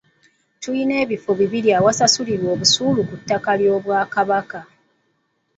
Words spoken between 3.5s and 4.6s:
ly'Obwakabaka.